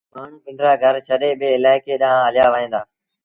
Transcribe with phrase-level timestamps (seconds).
[0.13, 2.81] مآڻهوٚݩ پنڊرآ گھر ڇڏي ٻي الآئيڪي ڏآنهن هليآوهيݩ دآ۔